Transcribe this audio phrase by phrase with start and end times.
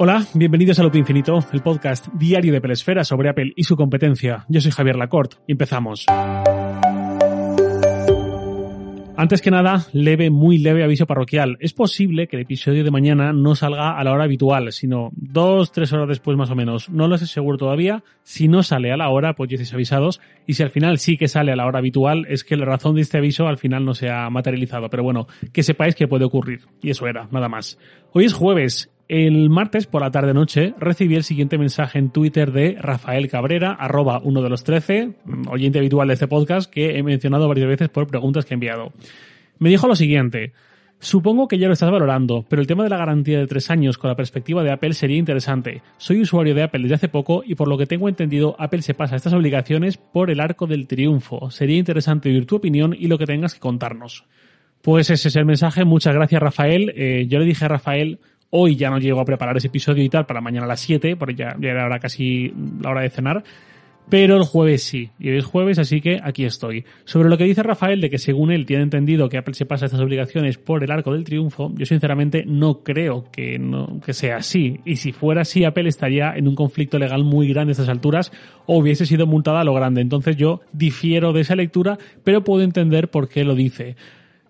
[0.00, 4.44] Hola, bienvenidos a Loop Infinito, el podcast diario de Pelesfera sobre Apple y su competencia.
[4.48, 6.06] Yo soy Javier Lacorte empezamos.
[9.16, 11.56] Antes que nada, leve, muy leve aviso parroquial.
[11.58, 15.72] Es posible que el episodio de mañana no salga a la hora habitual, sino dos,
[15.72, 16.88] tres horas después más o menos.
[16.88, 18.04] No lo sé seguro todavía.
[18.22, 20.20] Si no sale a la hora, pues ya estáis avisados.
[20.46, 22.94] Y si al final sí que sale a la hora habitual, es que la razón
[22.94, 24.88] de este aviso al final no se ha materializado.
[24.88, 26.60] Pero bueno, que sepáis que puede ocurrir.
[26.80, 27.76] Y eso era, nada más.
[28.12, 32.52] Hoy es jueves el martes por la tarde noche recibí el siguiente mensaje en Twitter
[32.52, 35.14] de Rafael Cabrera, arroba uno de los trece,
[35.48, 38.92] oyente habitual de este podcast que he mencionado varias veces por preguntas que he enviado.
[39.58, 40.52] Me dijo lo siguiente.
[41.00, 43.96] Supongo que ya lo estás valorando, pero el tema de la garantía de tres años
[43.96, 45.80] con la perspectiva de Apple sería interesante.
[45.96, 48.94] Soy usuario de Apple desde hace poco y por lo que tengo entendido, Apple se
[48.94, 51.50] pasa estas obligaciones por el arco del triunfo.
[51.50, 54.24] Sería interesante oír tu opinión y lo que tengas que contarnos.
[54.82, 55.84] Pues ese es el mensaje.
[55.84, 56.92] Muchas gracias, Rafael.
[56.96, 58.18] Eh, yo le dije a Rafael
[58.50, 61.16] Hoy ya no llego a preparar ese episodio y tal para mañana a las 7,
[61.16, 63.44] porque ya, era ahora casi la hora de cenar.
[64.08, 66.86] Pero el jueves sí, y es jueves, así que aquí estoy.
[67.04, 69.84] Sobre lo que dice Rafael de que según él tiene entendido que Apple se pasa
[69.84, 74.38] estas obligaciones por el arco del triunfo, yo sinceramente no creo que, no, que sea
[74.38, 74.80] así.
[74.86, 78.32] Y si fuera así, Apple estaría en un conflicto legal muy grande a estas alturas
[78.64, 80.00] o hubiese sido multada a lo grande.
[80.00, 83.96] Entonces yo difiero de esa lectura, pero puedo entender por qué lo dice.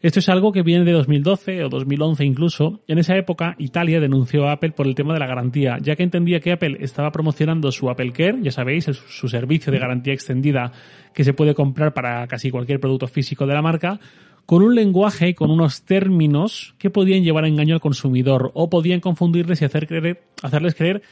[0.00, 2.80] Esto es algo que viene de 2012 o 2011 incluso.
[2.86, 6.05] En esa época, Italia denunció a Apple por el tema de la garantía, ya que
[6.05, 10.70] entendía que Apple estaba promocionando su Apple Care, ya sabéis, su servicio de garantía extendida
[11.12, 13.98] que se puede comprar para casi cualquier producto físico de la marca,
[14.46, 18.70] con un lenguaje y con unos términos que podían llevar a engaño al consumidor o
[18.70, 21.02] podían confundirles y hacer creer, hacerles creer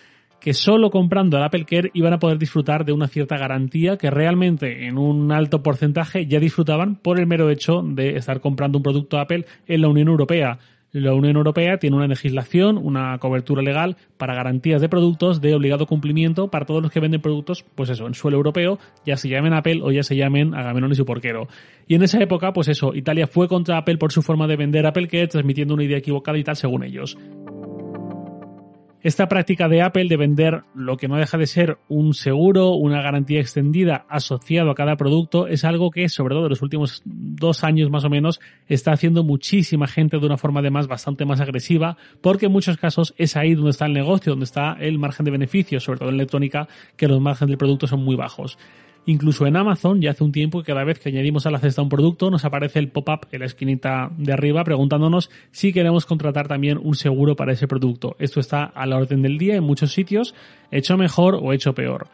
[0.41, 4.11] que solo comprando el Apple Care iban a poder disfrutar de una cierta garantía que
[4.11, 8.83] realmente en un alto porcentaje ya disfrutaban por el mero hecho de estar comprando un
[8.83, 10.59] producto Apple en la Unión Europea.
[10.93, 15.87] La Unión Europea tiene una legislación, una cobertura legal para garantías de productos de obligado
[15.87, 19.53] cumplimiento para todos los que venden productos, pues eso, en suelo europeo, ya se llamen
[19.53, 21.49] Apple o ya se llamen Agamenón y su porquero.
[21.87, 24.87] Y en esa época, pues eso, Italia fue contra Apple por su forma de vender
[24.87, 27.19] Apple Care, transmitiendo una idea equivocada y tal según ellos.
[29.07, 33.03] Esta práctica de Apple de vender lo que no deja de ser un seguro, una
[33.03, 37.63] garantía extendida asociado a cada producto, es algo que, sobre todo en los últimos dos
[37.63, 41.97] años más o menos, está haciendo muchísima gente de una forma además bastante más agresiva,
[42.21, 45.31] porque en muchos casos es ahí donde está el negocio, donde está el margen de
[45.31, 48.59] beneficio, sobre todo en electrónica, que los márgenes del producto son muy bajos.
[49.09, 51.81] Incluso en Amazon ya hace un tiempo que cada vez que añadimos a la cesta
[51.81, 56.49] un producto nos aparece el pop-up en la esquinita de arriba preguntándonos si queremos contratar
[56.49, 58.17] también un seguro para ese producto.
[58.19, 60.35] Esto está a la orden del día en muchos sitios,
[60.73, 62.09] hecho mejor o hecho peor.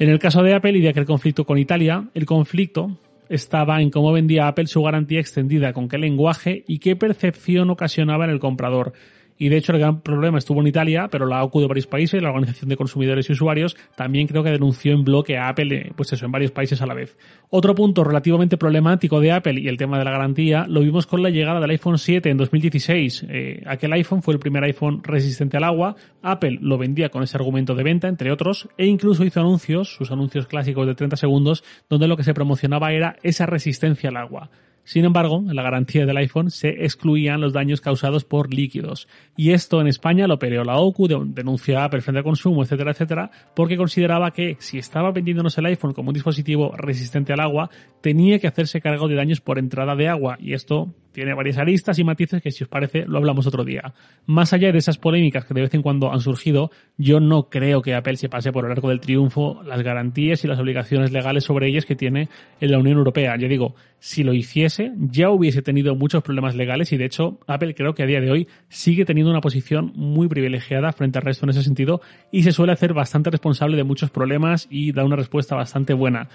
[0.00, 2.98] En el caso de Apple y de aquel conflicto con Italia, el conflicto
[3.28, 8.24] estaba en cómo vendía Apple su garantía extendida, con qué lenguaje y qué percepción ocasionaba
[8.24, 8.94] en el comprador.
[9.42, 12.22] Y de hecho el gran problema estuvo en Italia, pero la OCU de varios países,
[12.22, 15.92] la Organización de Consumidores y Usuarios, también creo que denunció en bloque a Apple, eh,
[15.96, 17.18] pues eso, en varios países a la vez.
[17.50, 21.24] Otro punto relativamente problemático de Apple y el tema de la garantía lo vimos con
[21.24, 23.26] la llegada del iPhone 7 en 2016.
[23.28, 25.96] Eh, aquel iPhone fue el primer iPhone resistente al agua.
[26.22, 30.12] Apple lo vendía con ese argumento de venta, entre otros, e incluso hizo anuncios, sus
[30.12, 34.50] anuncios clásicos de 30 segundos, donde lo que se promocionaba era esa resistencia al agua.
[34.84, 39.08] Sin embargo, en la garantía del iPhone se excluían los daños causados por líquidos.
[39.36, 43.76] Y esto en España lo peleó la OCU, denunciaba frente de consumo, etcétera, etcétera, porque
[43.76, 48.48] consideraba que si estaba vendiéndonos el iPhone como un dispositivo resistente al agua, tenía que
[48.48, 50.36] hacerse cargo de daños por entrada de agua.
[50.40, 53.94] Y esto tiene varias aristas y matices que si os parece lo hablamos otro día.
[54.26, 57.82] Más allá de esas polémicas que de vez en cuando han surgido, yo no creo
[57.82, 61.44] que Apple se pase por el arco del triunfo las garantías y las obligaciones legales
[61.44, 62.28] sobre ellas que tiene
[62.60, 63.36] en la Unión Europea.
[63.36, 67.74] Yo digo, si lo hiciese, ya hubiese tenido muchos problemas legales y de hecho Apple
[67.74, 71.46] creo que a día de hoy sigue teniendo una posición muy privilegiada frente al resto
[71.46, 72.00] en ese sentido
[72.30, 76.28] y se suele hacer bastante responsable de muchos problemas y da una respuesta bastante buena.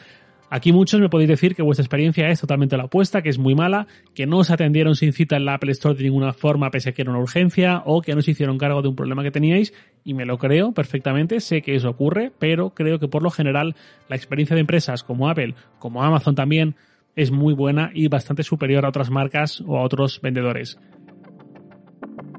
[0.50, 3.54] Aquí muchos me podéis decir que vuestra experiencia es totalmente la opuesta, que es muy
[3.54, 6.90] mala, que no os atendieron sin cita en la Apple Store de ninguna forma pese
[6.90, 9.32] a que era una urgencia o que no se hicieron cargo de un problema que
[9.32, 9.74] teníais
[10.06, 13.76] y me lo creo perfectamente, sé que eso ocurre, pero creo que por lo general
[14.08, 16.76] la experiencia de empresas como Apple, como Amazon también,
[17.18, 20.80] es muy buena y bastante superior a otras marcas o a otros vendedores.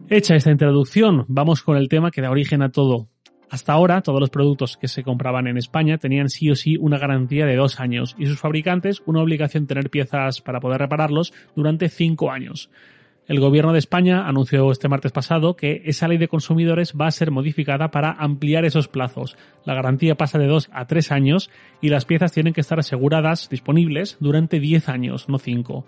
[0.09, 3.09] Hecha esta introducción, vamos con el tema que da origen a todo.
[3.51, 6.99] Hasta ahora, todos los productos que se compraban en España tenían sí o sí una
[6.99, 11.33] garantía de dos años y sus fabricantes una obligación de tener piezas para poder repararlos
[11.55, 12.71] durante cinco años.
[13.27, 17.11] El gobierno de España anunció este martes pasado que esa ley de consumidores va a
[17.11, 19.37] ser modificada para ampliar esos plazos.
[19.67, 21.51] La garantía pasa de dos a tres años
[21.83, 25.85] y las piezas tienen que estar aseguradas, disponibles, durante diez años, no cinco.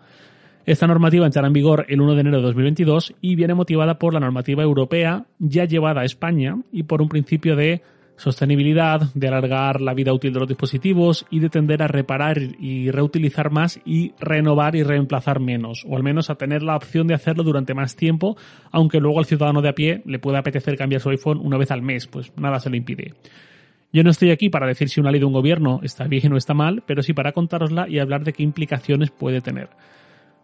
[0.66, 4.12] Esta normativa entrará en vigor el 1 de enero de 2022 y viene motivada por
[4.12, 7.82] la normativa europea ya llevada a España y por un principio de
[8.20, 12.90] sostenibilidad, de alargar la vida útil de los dispositivos y de tender a reparar y
[12.90, 17.14] reutilizar más y renovar y reemplazar menos, o al menos a tener la opción de
[17.14, 18.36] hacerlo durante más tiempo,
[18.70, 21.70] aunque luego al ciudadano de a pie le pueda apetecer cambiar su iPhone una vez
[21.70, 23.14] al mes, pues nada se le impide.
[23.90, 26.36] Yo no estoy aquí para decir si una ley de un gobierno está bien o
[26.36, 29.70] está mal, pero sí para contárosla y hablar de qué implicaciones puede tener.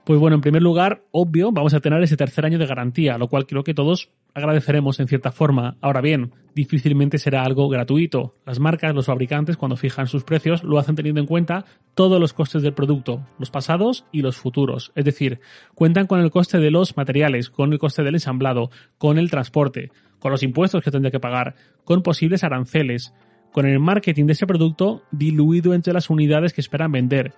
[0.07, 3.27] Pues bueno, en primer lugar, obvio, vamos a tener ese tercer año de garantía, lo
[3.27, 5.79] cual creo que todos agradeceremos en cierta forma.
[5.81, 8.37] Ahora bien, difícilmente será algo gratuito.
[8.47, 11.65] Las marcas, los fabricantes, cuando fijan sus precios, lo hacen teniendo en cuenta
[11.97, 14.93] todos los costes del producto, los pasados y los futuros.
[14.95, 15.41] Es decir,
[15.75, 19.91] cuentan con el coste de los materiales, con el coste del ensamblado, con el transporte,
[20.21, 23.13] con los impuestos que tendría que pagar, con posibles aranceles,
[23.51, 27.35] con el marketing de ese producto diluido entre las unidades que esperan vender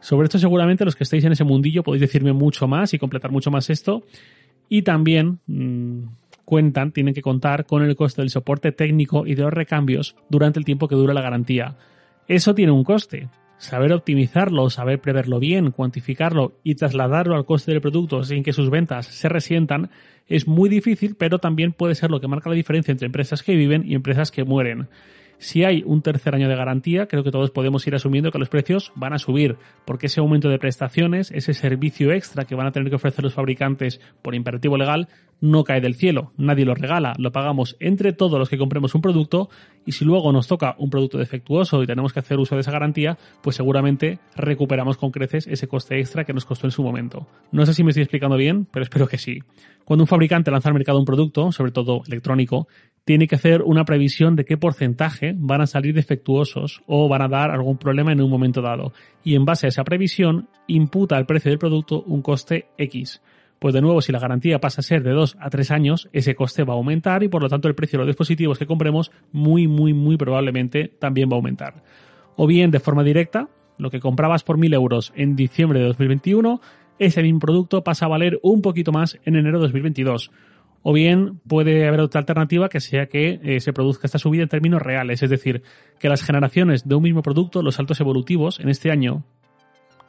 [0.00, 3.30] sobre esto seguramente los que estáis en ese mundillo podéis decirme mucho más y completar
[3.30, 4.04] mucho más esto.
[4.68, 6.04] Y también mmm,
[6.44, 10.58] cuentan, tienen que contar con el coste del soporte técnico y de los recambios durante
[10.58, 11.76] el tiempo que dura la garantía.
[12.26, 13.28] Eso tiene un coste.
[13.58, 18.70] Saber optimizarlo, saber preverlo bien, cuantificarlo y trasladarlo al coste del producto sin que sus
[18.70, 19.90] ventas se resientan
[20.28, 23.56] es muy difícil, pero también puede ser lo que marca la diferencia entre empresas que
[23.56, 24.88] viven y empresas que mueren.
[25.38, 28.48] Si hay un tercer año de garantía, creo que todos podemos ir asumiendo que los
[28.48, 32.72] precios van a subir, porque ese aumento de prestaciones, ese servicio extra que van a
[32.72, 35.08] tener que ofrecer los fabricantes por imperativo legal,
[35.40, 39.00] no cae del cielo, nadie lo regala, lo pagamos entre todos los que compremos un
[39.00, 39.48] producto
[39.86, 42.72] y si luego nos toca un producto defectuoso y tenemos que hacer uso de esa
[42.72, 47.26] garantía, pues seguramente recuperamos con creces ese coste extra que nos costó en su momento.
[47.52, 49.38] No sé si me estoy explicando bien, pero espero que sí.
[49.84, 52.68] Cuando un fabricante lanza al mercado un producto, sobre todo electrónico,
[53.04, 57.28] tiene que hacer una previsión de qué porcentaje van a salir defectuosos o van a
[57.28, 58.92] dar algún problema en un momento dado.
[59.24, 63.22] Y en base a esa previsión, imputa al precio del producto un coste X.
[63.58, 66.34] Pues de nuevo, si la garantía pasa a ser de 2 a 3 años, ese
[66.34, 69.10] coste va a aumentar y por lo tanto el precio de los dispositivos que compremos
[69.32, 71.82] muy, muy, muy probablemente también va a aumentar.
[72.36, 76.60] O bien de forma directa, lo que comprabas por 1000 euros en diciembre de 2021,
[76.98, 80.30] ese mismo producto pasa a valer un poquito más en enero de 2022
[80.82, 84.48] o bien puede haber otra alternativa que sea que eh, se produzca esta subida en
[84.48, 85.62] términos reales, es decir,
[85.98, 89.24] que las generaciones de un mismo producto, los saltos evolutivos en este año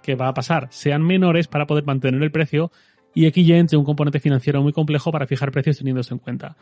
[0.03, 2.71] que va a pasar, sean menores para poder mantener el precio
[3.13, 6.55] y aquí ya entre un componente financiero muy complejo para fijar precios teniéndose en cuenta.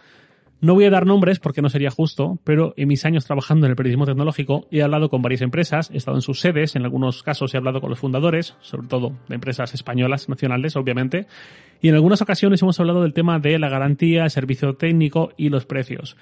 [0.59, 3.71] No voy a dar nombres porque no sería justo, pero en mis años trabajando en
[3.71, 7.21] el periodismo tecnológico he hablado con varias empresas, he estado en sus sedes, en algunos
[7.21, 11.27] casos he hablado con los fundadores, sobre todo de empresas españolas, nacionales, obviamente,
[11.79, 15.49] y en algunas ocasiones hemos hablado del tema de la garantía, el servicio técnico y
[15.49, 16.17] los precios.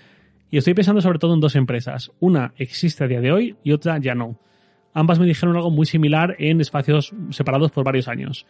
[0.51, 2.11] Y estoy pensando sobre todo en dos empresas.
[2.19, 4.37] Una existe a día de hoy y otra ya no.
[4.93, 8.45] Ambas me dijeron algo muy similar en espacios separados por varios años.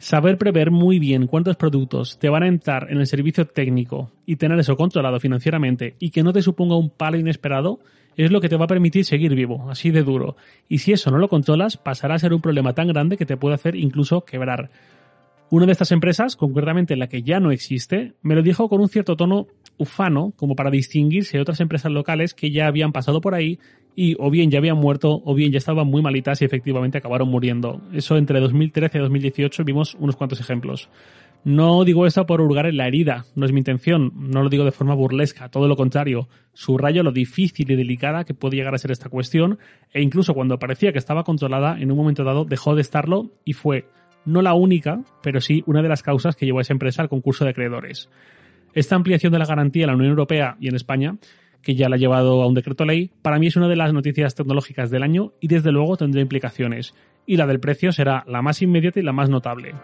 [0.00, 4.36] Saber prever muy bien cuántos productos te van a entrar en el servicio técnico y
[4.36, 7.80] tener eso controlado financieramente y que no te suponga un palo inesperado
[8.16, 10.36] es lo que te va a permitir seguir vivo, así de duro.
[10.68, 13.36] Y si eso no lo controlas, pasará a ser un problema tan grande que te
[13.36, 14.70] puede hacer incluso quebrar.
[15.50, 18.88] Una de estas empresas, concretamente la que ya no existe, me lo dijo con un
[18.88, 19.48] cierto tono
[19.78, 23.58] ufano, como para distinguirse de otras empresas locales que ya habían pasado por ahí
[23.96, 27.28] y o bien ya habían muerto o bien ya estaban muy malitas y efectivamente acabaron
[27.28, 27.80] muriendo.
[27.92, 30.88] Eso entre 2013 y 2018 vimos unos cuantos ejemplos.
[31.44, 34.64] No digo esto por hurgar en la herida, no es mi intención, no lo digo
[34.64, 36.28] de forma burlesca, todo lo contrario.
[36.52, 39.58] Subrayo lo difícil y delicada que puede llegar a ser esta cuestión
[39.92, 43.52] e incluso cuando parecía que estaba controlada, en un momento dado dejó de estarlo y
[43.52, 43.86] fue
[44.24, 47.08] no la única, pero sí una de las causas que llevó a esa empresa al
[47.08, 48.10] concurso de acreedores.
[48.78, 51.16] Esta ampliación de la garantía en la Unión Europea y en España,
[51.62, 53.92] que ya la ha llevado a un decreto ley, para mí es una de las
[53.92, 56.94] noticias tecnológicas del año y desde luego tendrá implicaciones.
[57.26, 59.74] Y la del precio será la más inmediata y la más notable.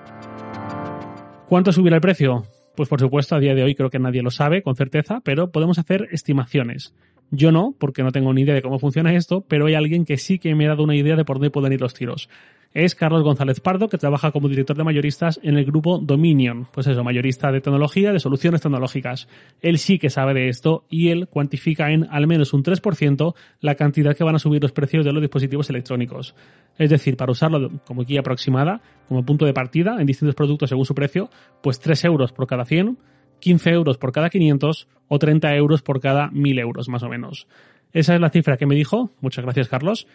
[1.48, 2.44] ¿Cuánto subirá el precio?
[2.76, 5.50] Pues por supuesto, a día de hoy creo que nadie lo sabe con certeza, pero
[5.50, 6.94] podemos hacer estimaciones.
[7.32, 10.18] Yo no, porque no tengo ni idea de cómo funciona esto, pero hay alguien que
[10.18, 12.28] sí que me ha dado una idea de por dónde pueden ir los tiros
[12.74, 16.66] es Carlos González Pardo, que trabaja como director de mayoristas en el grupo Dominion.
[16.72, 19.28] Pues eso, mayorista de tecnología, de soluciones tecnológicas.
[19.62, 23.76] Él sí que sabe de esto y él cuantifica en al menos un 3% la
[23.76, 26.34] cantidad que van a subir los precios de los dispositivos electrónicos.
[26.76, 30.84] Es decir, para usarlo como guía aproximada, como punto de partida en distintos productos según
[30.84, 31.30] su precio,
[31.62, 32.98] pues 3 euros por cada 100,
[33.38, 37.46] 15 euros por cada 500 o 30 euros por cada 1000 euros más o menos.
[37.92, 39.12] Esa es la cifra que me dijo.
[39.20, 40.08] Muchas gracias, Carlos.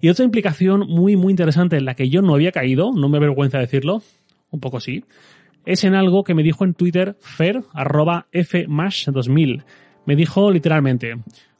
[0.00, 3.16] Y otra implicación muy, muy interesante en la que yo no había caído, no me
[3.16, 4.02] avergüenza decirlo,
[4.50, 5.04] un poco sí,
[5.64, 9.64] es en algo que me dijo en Twitter Fer, arroba FMash2000.
[10.06, 11.16] Me dijo literalmente,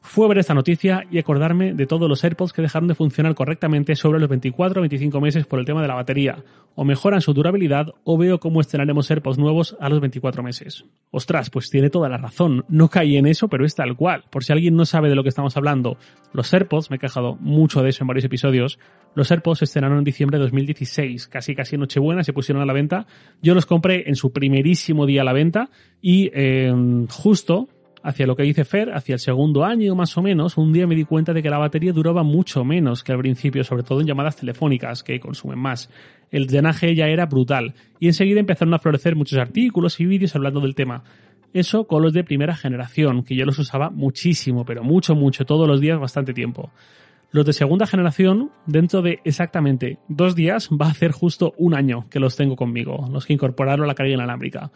[0.07, 3.93] fue ver esta noticia y acordarme de todos los AirPods que dejaron de funcionar correctamente
[3.95, 6.43] sobre los 24 o 25 meses por el tema de la batería.
[6.75, 10.85] O mejoran su durabilidad o veo cómo estrenaremos AirPods nuevos a los 24 meses.
[11.11, 12.63] Ostras, pues tiene toda la razón.
[12.69, 14.23] No caí en eso, pero es tal cual.
[14.29, 15.97] Por si alguien no sabe de lo que estamos hablando,
[16.31, 18.79] los AirPods, me he quejado mucho de eso en varios episodios,
[19.13, 22.65] los AirPods se estrenaron en diciembre de 2016, casi casi en Nochebuena, se pusieron a
[22.65, 23.07] la venta.
[23.41, 25.69] Yo los compré en su primerísimo día a la venta
[26.01, 26.71] y eh,
[27.09, 27.67] justo
[28.03, 30.95] hacia lo que dice Fer, hacia el segundo año más o menos, un día me
[30.95, 34.07] di cuenta de que la batería duraba mucho menos que al principio, sobre todo en
[34.07, 35.89] llamadas telefónicas, que consumen más.
[36.31, 40.59] El drenaje ya era brutal, y enseguida empezaron a florecer muchos artículos y vídeos hablando
[40.59, 41.03] del tema.
[41.53, 45.67] Eso con los de primera generación, que yo los usaba muchísimo, pero mucho, mucho, todos
[45.67, 46.71] los días, bastante tiempo.
[47.31, 52.05] Los de segunda generación, dentro de exactamente dos días, va a hacer justo un año
[52.09, 54.71] que los tengo conmigo, los que incorporaron la carga inalámbrica.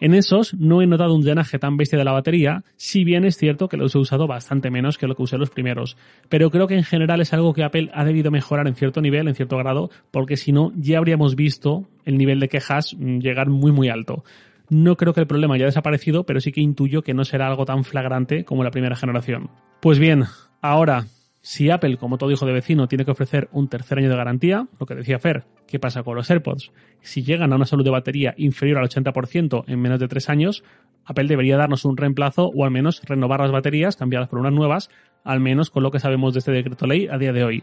[0.00, 3.36] En esos no he notado un drenaje tan bestia de la batería, si bien es
[3.36, 5.96] cierto que los he usado bastante menos que lo que usé los primeros.
[6.28, 9.28] Pero creo que en general es algo que Apple ha debido mejorar en cierto nivel,
[9.28, 13.48] en cierto grado, porque si no ya habríamos visto el nivel de quejas mm, llegar
[13.48, 14.24] muy muy alto.
[14.68, 17.64] No creo que el problema haya desaparecido, pero sí que intuyo que no será algo
[17.64, 19.50] tan flagrante como la primera generación.
[19.80, 20.24] Pues bien,
[20.60, 21.06] ahora
[21.46, 24.66] si Apple, como todo hijo de vecino, tiene que ofrecer un tercer año de garantía,
[24.80, 26.72] lo que decía Fer, ¿qué pasa con los AirPods?
[27.02, 30.64] Si llegan a una salud de batería inferior al 80% en menos de tres años,
[31.04, 34.88] Apple debería darnos un reemplazo o al menos renovar las baterías, cambiarlas por unas nuevas,
[35.22, 37.62] al menos con lo que sabemos de este decreto ley a día de hoy.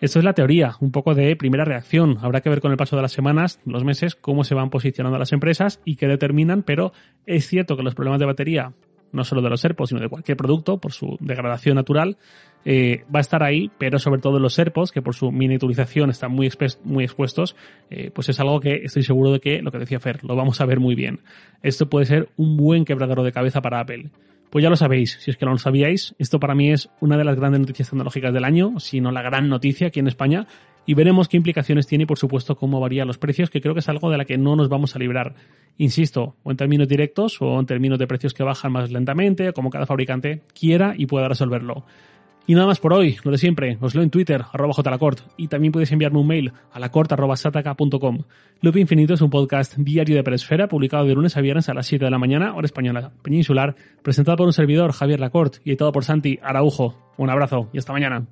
[0.00, 2.18] Esto es la teoría, un poco de primera reacción.
[2.22, 5.16] Habrá que ver con el paso de las semanas, los meses, cómo se van posicionando
[5.16, 6.92] las empresas y qué determinan, pero
[7.24, 8.72] es cierto que los problemas de batería
[9.12, 12.16] no solo de los AirPods, sino de cualquier producto, por su degradación natural,
[12.64, 16.32] eh, va a estar ahí, pero sobre todo los AirPods, que por su miniaturización están
[16.32, 16.50] muy,
[16.84, 17.56] muy expuestos,
[17.90, 20.60] eh, pues es algo que estoy seguro de que, lo que decía Fer, lo vamos
[20.60, 21.20] a ver muy bien.
[21.62, 24.10] Esto puede ser un buen quebradero de cabeza para Apple.
[24.50, 27.16] Pues ya lo sabéis, si es que no lo sabíais, esto para mí es una
[27.16, 30.46] de las grandes noticias tecnológicas del año, si no la gran noticia aquí en España,
[30.86, 33.80] y veremos qué implicaciones tiene y por supuesto cómo varían los precios, que creo que
[33.80, 35.34] es algo de la que no nos vamos a librar.
[35.78, 39.70] Insisto, o en términos directos o en términos de precios que bajan más lentamente, como
[39.70, 41.84] cada fabricante quiera y pueda resolverlo.
[42.44, 45.46] Y nada más por hoy, lo de siempre, os leo en Twitter, arroba jlacort, y
[45.46, 48.18] también podéis enviarme un mail a lacort.sataka.com.
[48.60, 51.86] Loop Infinito es un podcast diario de Peresfera, publicado de lunes a viernes a las
[51.86, 55.92] 7 de la mañana, hora española peninsular, presentado por un servidor, Javier Lacort, y editado
[55.92, 56.96] por Santi Araujo.
[57.16, 58.26] Un abrazo y hasta mañana.